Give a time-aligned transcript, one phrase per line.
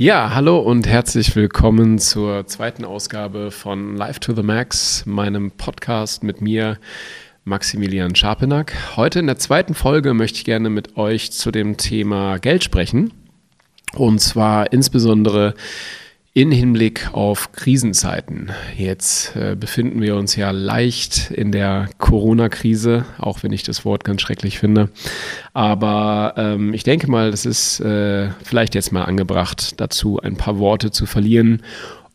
[0.00, 6.22] Ja, hallo und herzlich willkommen zur zweiten Ausgabe von Live to the Max, meinem Podcast
[6.22, 6.78] mit mir,
[7.42, 8.96] Maximilian Scharpenack.
[8.96, 13.12] Heute in der zweiten Folge möchte ich gerne mit euch zu dem Thema Geld sprechen.
[13.92, 15.54] Und zwar insbesondere
[16.38, 18.52] in Hinblick auf Krisenzeiten.
[18.76, 24.04] Jetzt äh, befinden wir uns ja leicht in der Corona-Krise, auch wenn ich das Wort
[24.04, 24.88] ganz schrecklich finde.
[25.52, 30.60] Aber ähm, ich denke mal, es ist äh, vielleicht jetzt mal angebracht, dazu ein paar
[30.60, 31.62] Worte zu verlieren.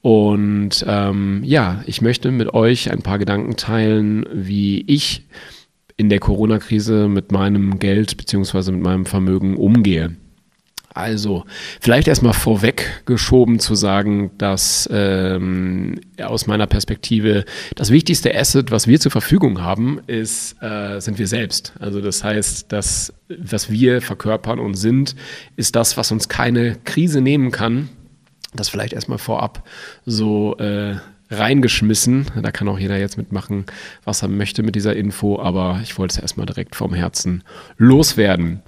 [0.01, 5.27] Und ähm, ja, ich möchte mit euch ein paar Gedanken teilen, wie ich
[5.98, 8.71] in der Corona-Krise mit meinem Geld bzw.
[8.71, 10.15] mit meinem Vermögen umgehe.
[10.93, 11.45] Also,
[11.81, 18.99] vielleicht erstmal vorweggeschoben zu sagen, dass ähm, aus meiner Perspektive das wichtigste Asset, was wir
[18.99, 21.73] zur Verfügung haben, ist, äh, sind wir selbst.
[21.79, 25.15] Also das heißt, dass was wir verkörpern und sind,
[25.55, 27.89] ist das, was uns keine Krise nehmen kann.
[28.53, 29.67] Das vielleicht erstmal vorab
[30.05, 30.95] so äh,
[31.31, 32.27] reingeschmissen.
[32.41, 33.65] Da kann auch jeder jetzt mitmachen,
[34.03, 37.43] was er möchte mit dieser Info, aber ich wollte es erstmal direkt vom Herzen
[37.77, 38.62] loswerden.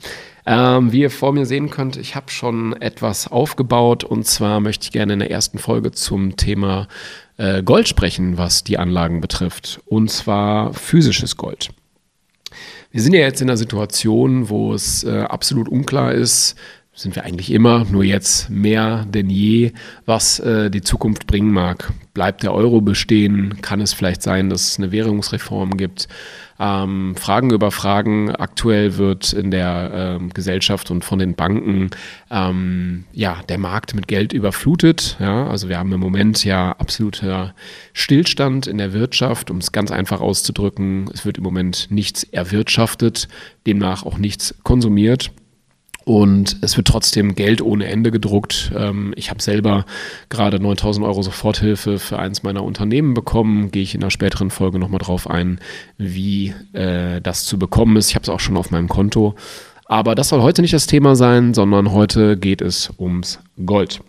[0.48, 4.86] Ähm, wie ihr vor mir sehen könnt, ich habe schon etwas aufgebaut und zwar möchte
[4.86, 6.88] ich gerne in der ersten Folge zum Thema
[7.38, 9.82] äh, Gold sprechen, was die Anlagen betrifft.
[9.86, 11.70] Und zwar physisches Gold.
[12.92, 16.56] Wir sind ja jetzt in einer Situation, wo es äh, absolut unklar ist,
[16.96, 19.74] sind wir eigentlich immer, nur jetzt mehr denn je,
[20.06, 21.92] was äh, die Zukunft bringen mag.
[22.14, 23.62] Bleibt der Euro bestehen?
[23.62, 26.08] Kann es vielleicht sein, dass es eine Währungsreform gibt?
[26.58, 28.34] Ähm, Fragen über Fragen.
[28.34, 31.90] Aktuell wird in der ähm, Gesellschaft und von den Banken
[32.32, 35.18] ähm, ja der Markt mit Geld überflutet.
[35.20, 37.54] Ja, also wir haben im Moment ja absoluter
[37.92, 41.10] Stillstand in der Wirtschaft, um es ganz einfach auszudrücken.
[41.14, 43.28] Es wird im Moment nichts erwirtschaftet,
[43.68, 45.32] demnach auch nichts konsumiert.
[46.06, 48.72] Und es wird trotzdem Geld ohne Ende gedruckt.
[48.78, 49.86] Ähm, ich habe selber
[50.30, 53.72] gerade 9000 Euro Soforthilfe für eins meiner Unternehmen bekommen.
[53.72, 55.60] Gehe ich in einer späteren Folge nochmal drauf ein,
[55.98, 58.10] wie äh, das zu bekommen ist.
[58.10, 59.34] Ich habe es auch schon auf meinem Konto.
[59.86, 64.02] Aber das soll heute nicht das Thema sein, sondern heute geht es ums Gold.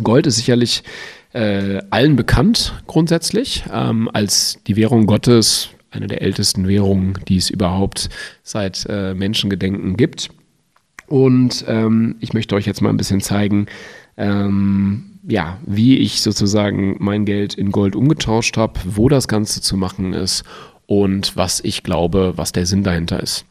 [0.00, 0.84] Gold ist sicherlich
[1.32, 7.50] äh, allen bekannt grundsätzlich ähm, als die Währung Gottes, eine der ältesten Währungen, die es
[7.50, 8.10] überhaupt
[8.44, 10.30] seit äh, Menschengedenken gibt.
[11.06, 13.66] Und ähm, ich möchte euch jetzt mal ein bisschen zeigen,
[14.16, 19.76] ähm, ja, wie ich sozusagen mein Geld in Gold umgetauscht habe, wo das Ganze zu
[19.76, 20.44] machen ist
[20.86, 23.44] und was ich glaube, was der Sinn dahinter ist.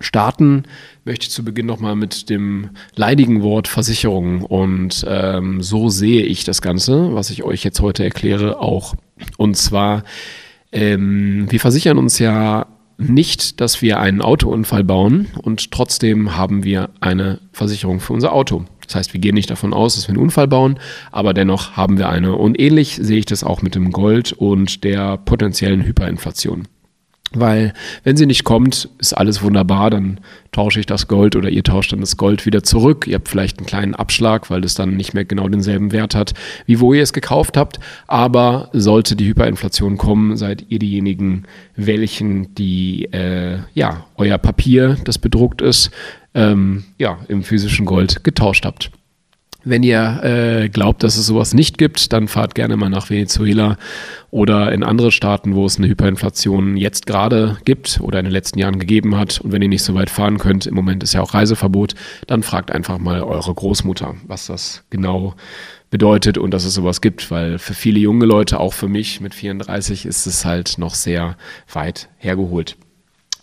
[0.00, 0.64] Starten
[1.04, 4.42] möchte ich zu Beginn nochmal mit dem leidigen Wort Versicherung.
[4.42, 8.94] Und ähm, so sehe ich das Ganze, was ich euch jetzt heute erkläre, auch.
[9.36, 10.02] Und zwar,
[10.72, 12.66] ähm, wir versichern uns ja
[12.98, 18.64] nicht, dass wir einen Autounfall bauen und trotzdem haben wir eine Versicherung für unser Auto.
[18.86, 20.78] Das heißt, wir gehen nicht davon aus, dass wir einen Unfall bauen,
[21.10, 22.36] aber dennoch haben wir eine.
[22.36, 26.68] Und ähnlich sehe ich das auch mit dem Gold und der potenziellen Hyperinflation.
[27.38, 27.72] Weil
[28.04, 30.18] wenn sie nicht kommt, ist alles wunderbar, dann
[30.52, 33.06] tausche ich das Gold oder ihr tauscht dann das Gold wieder zurück.
[33.06, 36.34] Ihr habt vielleicht einen kleinen Abschlag, weil es dann nicht mehr genau denselben Wert hat,
[36.66, 37.80] wie wo ihr es gekauft habt.
[38.06, 41.44] Aber sollte die Hyperinflation kommen, seid ihr diejenigen,
[41.76, 45.90] welchen die, äh, ja, euer Papier, das bedruckt ist,
[46.34, 48.90] ähm, ja, im physischen Gold getauscht habt.
[49.64, 53.76] Wenn ihr äh, glaubt, dass es sowas nicht gibt, dann fahrt gerne mal nach Venezuela
[54.30, 58.58] oder in andere Staaten, wo es eine Hyperinflation jetzt gerade gibt oder in den letzten
[58.58, 59.40] Jahren gegeben hat.
[59.40, 61.94] Und wenn ihr nicht so weit fahren könnt, im Moment ist ja auch Reiseverbot,
[62.26, 65.34] dann fragt einfach mal eure Großmutter, was das genau
[65.90, 69.34] bedeutet und dass es sowas gibt, weil für viele junge Leute, auch für mich mit
[69.34, 71.36] 34, ist es halt noch sehr
[71.72, 72.76] weit hergeholt.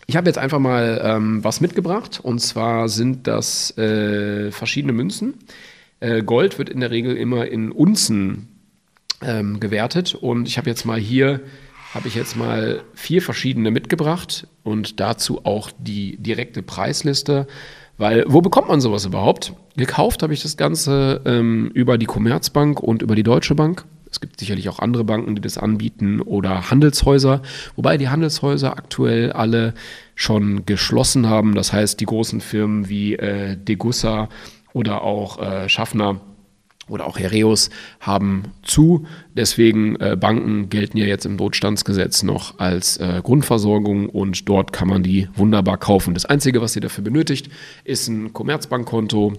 [0.07, 5.36] Ich habe jetzt einfach mal ähm, was mitgebracht und zwar sind das äh, verschiedene Münzen.
[6.00, 8.60] Äh, Gold wird in der Regel immer in Unzen
[9.22, 11.42] ähm, gewertet und ich habe jetzt mal hier
[11.94, 17.48] habe ich jetzt mal vier verschiedene mitgebracht und dazu auch die direkte Preisliste.
[17.98, 19.54] Weil, wo bekommt man sowas überhaupt?
[19.76, 23.86] Gekauft habe ich das Ganze ähm, über die Commerzbank und über die Deutsche Bank.
[24.12, 27.42] Es gibt sicherlich auch andere Banken, die das anbieten oder Handelshäuser,
[27.75, 29.74] wobei die Handelshäuser aktuell alle
[30.16, 31.56] schon geschlossen haben.
[31.56, 34.30] Das heißt, die großen Firmen wie äh, Degussa
[34.74, 36.21] oder auch äh, Schaffner
[36.89, 37.69] oder auch Hereus
[38.00, 39.06] haben zu.
[39.33, 44.88] Deswegen äh, Banken gelten ja jetzt im Notstandsgesetz noch als äh, Grundversorgung und dort kann
[44.88, 46.13] man die wunderbar kaufen.
[46.13, 47.50] Das Einzige, was ihr dafür benötigt,
[47.83, 49.33] ist ein Commerzbankkonto.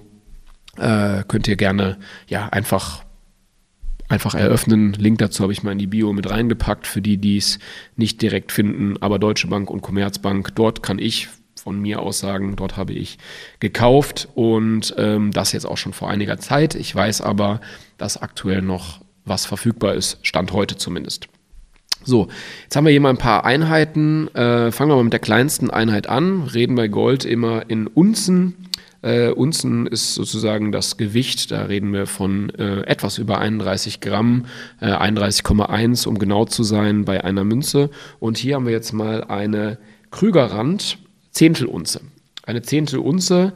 [0.78, 1.98] Äh, könnt ihr gerne
[2.28, 3.04] ja einfach
[4.08, 4.92] einfach eröffnen.
[4.94, 7.60] Link dazu habe ich mal in die Bio mit reingepackt für die, die es
[7.94, 8.96] nicht direkt finden.
[9.00, 11.28] Aber Deutsche Bank und Commerzbank, dort kann ich
[11.62, 13.18] von mir aus sagen, dort habe ich
[13.60, 16.74] gekauft und ähm, das jetzt auch schon vor einiger Zeit.
[16.74, 17.60] Ich weiß aber,
[17.98, 21.28] dass aktuell noch was verfügbar ist, Stand heute zumindest.
[22.02, 22.28] So,
[22.62, 24.28] jetzt haben wir hier mal ein paar Einheiten.
[24.34, 26.44] Äh, fangen wir mal mit der kleinsten Einheit an.
[26.44, 28.56] Reden bei Gold immer in Unzen.
[29.02, 34.46] Äh, Unzen ist sozusagen das Gewicht, da reden wir von äh, etwas über 31 Gramm,
[34.80, 37.90] äh, 31,1 um genau zu sein bei einer Münze.
[38.18, 39.78] Und hier haben wir jetzt mal eine
[40.10, 40.98] Krügerrand
[41.30, 42.00] Zehntelunze.
[42.44, 43.52] Eine Zehntelunze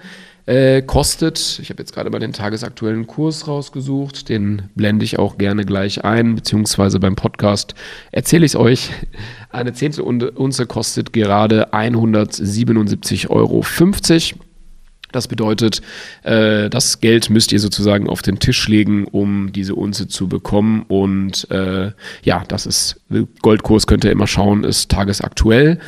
[0.46, 5.38] äh, kostet, ich habe jetzt gerade mal den tagesaktuellen Kurs rausgesucht, den blende ich auch
[5.38, 7.74] gerne gleich ein, beziehungsweise beim Podcast
[8.12, 8.90] erzähle ich es euch.
[9.50, 13.64] Eine Zehntelunze kostet gerade 177,50 Euro.
[15.12, 15.80] Das bedeutet,
[16.24, 20.84] äh, das Geld müsst ihr sozusagen auf den Tisch legen, um diese Unze zu bekommen.
[20.88, 21.92] Und äh,
[22.24, 23.00] ja, das ist,
[23.40, 25.78] Goldkurs könnt ihr immer schauen, ist tagesaktuell.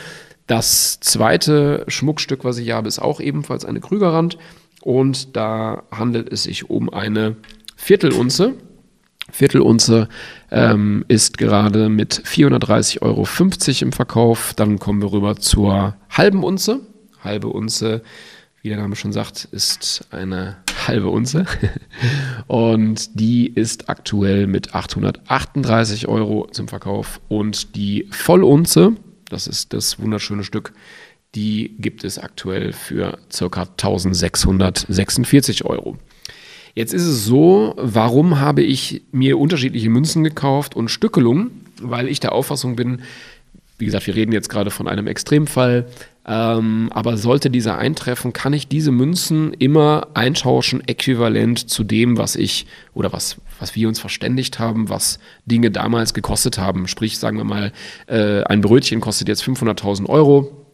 [0.47, 4.39] Das zweite Schmuckstück, was ich habe, ist auch ebenfalls eine Krügerrand.
[4.83, 7.37] Und da handelt es sich um eine
[7.77, 8.55] Viertelunze.
[9.31, 10.09] Viertelunze
[10.53, 13.27] ähm, ist gerade mit 430,50 Euro
[13.83, 14.55] im Verkauf.
[14.55, 16.81] Dann kommen wir rüber zur halben Unze.
[17.25, 18.03] Halbe Unze
[18.67, 20.57] wie der Name schon sagt, ist eine
[20.89, 21.45] halbe Unze.
[22.49, 27.21] Und die ist aktuell mit 838 Euro zum Verkauf.
[27.29, 28.95] Und die Vollunze,
[29.29, 30.73] das ist das wunderschöne Stück,
[31.35, 33.63] die gibt es aktuell für ca.
[33.63, 35.97] 1646 Euro.
[36.75, 41.63] Jetzt ist es so, warum habe ich mir unterschiedliche Münzen gekauft und Stückelungen?
[41.81, 43.03] Weil ich der Auffassung bin,
[43.79, 45.87] wie gesagt, wir reden jetzt gerade von einem Extremfall,
[46.27, 52.37] ähm, aber sollte dieser eintreffen, kann ich diese Münzen immer eintauschen, äquivalent zu dem, was
[52.37, 56.89] ich oder was, was wir uns verständigt haben, was Dinge damals gekostet haben.
[56.89, 57.73] Sprich, sagen wir mal,
[58.07, 60.65] äh, ein Brötchen kostet jetzt 500.000 Euro.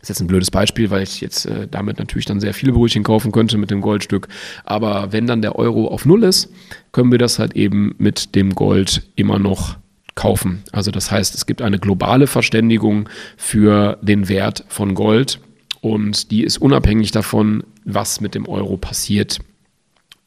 [0.00, 2.72] Das ist jetzt ein blödes Beispiel, weil ich jetzt äh, damit natürlich dann sehr viele
[2.72, 4.28] Brötchen kaufen könnte mit dem Goldstück.
[4.64, 6.50] Aber wenn dann der Euro auf Null ist,
[6.92, 9.76] können wir das halt eben mit dem Gold immer noch
[10.20, 10.62] kaufen.
[10.70, 13.08] Also das heißt, es gibt eine globale Verständigung
[13.38, 15.40] für den Wert von Gold
[15.80, 19.38] und die ist unabhängig davon, was mit dem Euro passiert.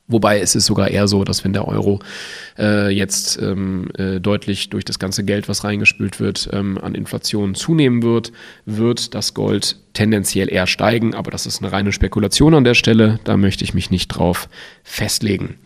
[0.07, 1.99] Wobei es ist sogar eher so, dass wenn der Euro
[2.57, 7.53] äh, jetzt ähm, äh, deutlich durch das ganze Geld, was reingespült wird, ähm, an Inflation
[7.53, 8.31] zunehmen wird,
[8.65, 11.13] wird das Gold tendenziell eher steigen.
[11.13, 13.19] Aber das ist eine reine Spekulation an der Stelle.
[13.25, 14.49] Da möchte ich mich nicht drauf
[14.83, 15.59] festlegen.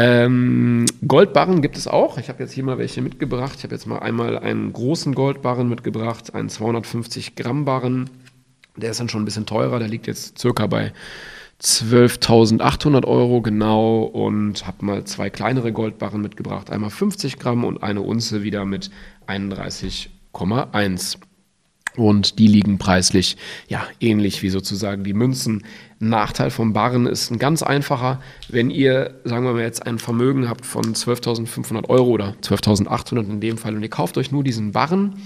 [0.00, 2.18] Ähm, Goldbarren gibt es auch.
[2.18, 3.54] Ich habe jetzt hier mal welche mitgebracht.
[3.58, 8.08] Ich habe jetzt mal einmal einen großen Goldbarren mitgebracht, einen 250 Gramm Barren.
[8.76, 9.80] Der ist dann schon ein bisschen teurer.
[9.80, 10.92] Der liegt jetzt circa bei
[11.60, 16.70] 12.800 Euro genau und habe mal zwei kleinere Goldbarren mitgebracht.
[16.70, 18.92] Einmal 50 Gramm und eine Unze wieder mit
[19.26, 21.18] 31,1.
[21.96, 23.36] Und die liegen preislich
[23.68, 25.64] ja ähnlich wie sozusagen die Münzen.
[25.98, 28.20] Nachteil vom Barren ist ein ganz einfacher.
[28.48, 33.40] Wenn ihr, sagen wir mal, jetzt ein Vermögen habt von 12.500 Euro oder 12.800 in
[33.40, 35.16] dem Fall und ihr kauft euch nur diesen Barren,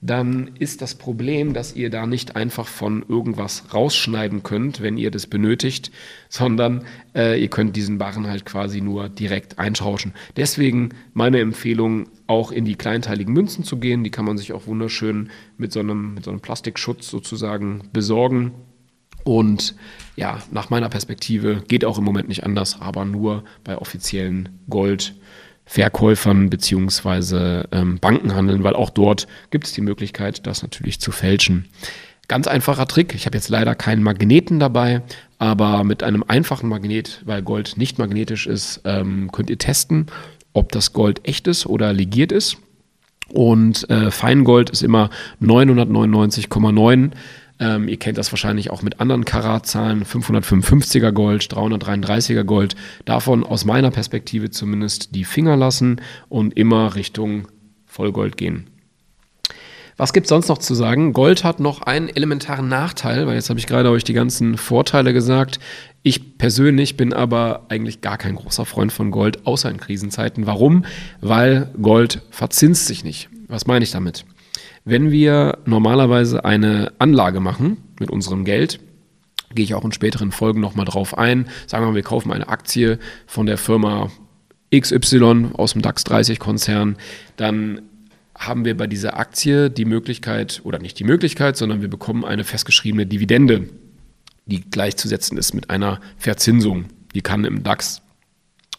[0.00, 5.10] dann ist das Problem, dass ihr da nicht einfach von irgendwas rausschneiden könnt, wenn ihr
[5.10, 5.90] das benötigt,
[6.28, 6.84] sondern
[7.16, 10.14] äh, ihr könnt diesen Barren halt quasi nur direkt eintauschen.
[10.36, 14.04] Deswegen meine Empfehlung, auch in die kleinteiligen Münzen zu gehen.
[14.04, 18.52] Die kann man sich auch wunderschön mit so einem, mit so einem Plastikschutz sozusagen besorgen.
[19.24, 19.74] Und
[20.14, 25.14] ja, nach meiner Perspektive geht auch im Moment nicht anders, aber nur bei offiziellen Gold.
[25.68, 31.12] Verkäufern beziehungsweise ähm, Banken handeln, weil auch dort gibt es die Möglichkeit, das natürlich zu
[31.12, 31.68] fälschen.
[32.26, 33.14] Ganz einfacher Trick.
[33.14, 35.02] Ich habe jetzt leider keinen Magneten dabei,
[35.38, 40.06] aber mit einem einfachen Magnet, weil Gold nicht magnetisch ist, ähm, könnt ihr testen,
[40.54, 42.56] ob das Gold echt ist oder legiert ist.
[43.32, 45.10] Und äh, Feingold ist immer
[45.42, 47.10] 999,9.
[47.60, 52.76] Ähm, ihr kennt das wahrscheinlich auch mit anderen Karatzahlen, 555er Gold, 333er Gold.
[53.04, 57.48] Davon aus meiner Perspektive zumindest die Finger lassen und immer Richtung
[57.86, 58.68] Vollgold gehen.
[59.96, 61.12] Was gibt es sonst noch zu sagen?
[61.12, 65.12] Gold hat noch einen elementaren Nachteil, weil jetzt habe ich gerade euch die ganzen Vorteile
[65.12, 65.58] gesagt.
[66.04, 70.46] Ich persönlich bin aber eigentlich gar kein großer Freund von Gold, außer in Krisenzeiten.
[70.46, 70.84] Warum?
[71.20, 73.28] Weil Gold verzinst sich nicht.
[73.48, 74.24] Was meine ich damit?
[74.90, 78.80] Wenn wir normalerweise eine Anlage machen mit unserem Geld,
[79.54, 81.46] gehe ich auch in späteren Folgen nochmal drauf ein.
[81.66, 84.10] Sagen wir mal, wir kaufen eine Aktie von der Firma
[84.74, 86.96] XY aus dem DAX 30 Konzern,
[87.36, 87.82] dann
[88.34, 92.44] haben wir bei dieser Aktie die Möglichkeit, oder nicht die Möglichkeit, sondern wir bekommen eine
[92.44, 93.68] festgeschriebene Dividende,
[94.46, 96.86] die gleichzusetzen ist mit einer Verzinsung.
[97.14, 98.00] Die kann im DAX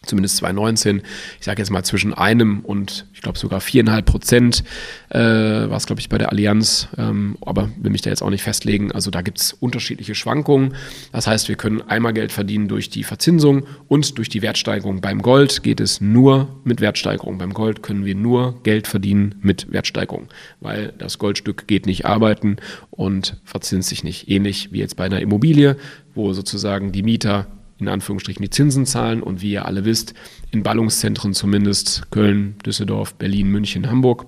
[0.04, 1.02] zumindest 2019,
[1.38, 4.64] ich sage jetzt mal zwischen einem und ich glaube sogar viereinhalb Prozent
[5.10, 8.30] äh, war es, glaube ich, bei der Allianz, ähm, aber will mich da jetzt auch
[8.30, 8.92] nicht festlegen.
[8.92, 10.74] Also da gibt es unterschiedliche Schwankungen.
[11.12, 15.02] Das heißt, wir können einmal Geld verdienen durch die Verzinsung und durch die Wertsteigerung.
[15.02, 17.36] Beim Gold geht es nur mit Wertsteigerung.
[17.36, 20.28] Beim Gold können wir nur Geld verdienen mit Wertsteigerung,
[20.60, 22.56] weil das Goldstück geht nicht arbeiten
[22.90, 24.30] und verzinst sich nicht.
[24.30, 25.76] Ähnlich wie jetzt bei einer Immobilie,
[26.14, 27.46] wo sozusagen die Mieter
[27.80, 29.22] in Anführungsstrichen die Zinsen zahlen.
[29.22, 30.14] Und wie ihr alle wisst,
[30.50, 34.26] in Ballungszentren zumindest Köln, Düsseldorf, Berlin, München, Hamburg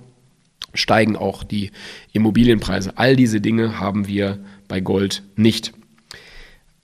[0.74, 1.70] steigen auch die
[2.12, 2.96] Immobilienpreise.
[2.96, 5.72] All diese Dinge haben wir bei Gold nicht.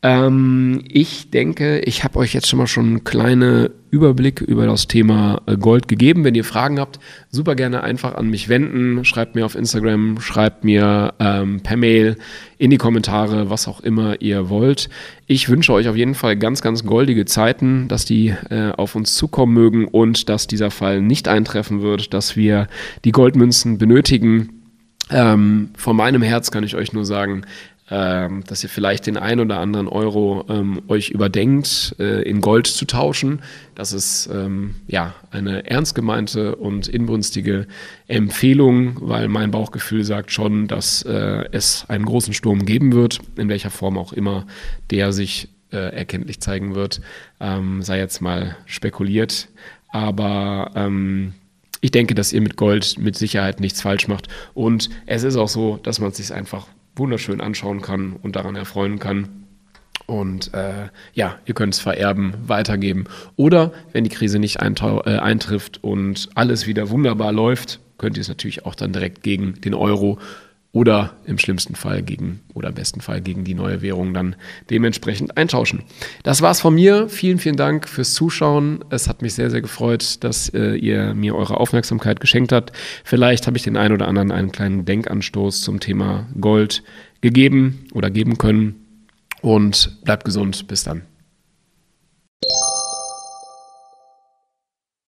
[0.00, 4.86] Ähm, ich denke, ich habe euch jetzt schon mal schon einen kleinen Überblick über das
[4.86, 6.22] Thema äh, Gold gegeben.
[6.22, 7.00] Wenn ihr Fragen habt,
[7.30, 9.04] super gerne einfach an mich wenden.
[9.04, 12.16] Schreibt mir auf Instagram, schreibt mir ähm, per Mail
[12.58, 14.88] in die Kommentare, was auch immer ihr wollt.
[15.26, 19.16] Ich wünsche euch auf jeden Fall ganz, ganz goldige Zeiten, dass die äh, auf uns
[19.16, 22.68] zukommen mögen und dass dieser Fall nicht eintreffen wird, dass wir
[23.04, 24.50] die Goldmünzen benötigen.
[25.10, 27.42] Ähm, von meinem Herz kann ich euch nur sagen,
[27.90, 32.66] ähm, dass ihr vielleicht den ein oder anderen Euro ähm, euch überdenkt, äh, in Gold
[32.66, 33.40] zu tauschen.
[33.74, 37.66] Das ist ähm, ja eine ernst gemeinte und inbrünstige
[38.06, 43.48] Empfehlung, weil mein Bauchgefühl sagt schon, dass äh, es einen großen Sturm geben wird, in
[43.48, 44.46] welcher Form auch immer
[44.90, 47.00] der sich äh, erkenntlich zeigen wird.
[47.40, 49.48] Ähm, sei jetzt mal spekuliert.
[49.90, 51.32] Aber ähm,
[51.80, 54.28] ich denke, dass ihr mit Gold mit Sicherheit nichts falsch macht.
[54.54, 56.66] Und es ist auch so, dass man es sich einfach
[56.98, 59.46] wunderschön anschauen kann und daran erfreuen kann.
[60.06, 63.04] Und äh, ja, ihr könnt es vererben, weitergeben.
[63.36, 68.28] Oder wenn die Krise nicht äh, eintrifft und alles wieder wunderbar läuft, könnt ihr es
[68.28, 70.18] natürlich auch dann direkt gegen den Euro
[70.72, 74.36] oder im schlimmsten Fall gegen oder besten Fall gegen die neue Währung dann
[74.68, 75.82] dementsprechend eintauschen.
[76.24, 77.08] Das war's von mir.
[77.08, 78.84] Vielen, vielen Dank fürs Zuschauen.
[78.90, 82.72] Es hat mich sehr, sehr gefreut, dass äh, ihr mir eure Aufmerksamkeit geschenkt habt.
[83.02, 86.82] Vielleicht habe ich den einen oder anderen einen kleinen Denkanstoß zum Thema Gold
[87.22, 88.84] gegeben oder geben können.
[89.40, 90.66] Und bleibt gesund.
[90.66, 91.02] Bis dann.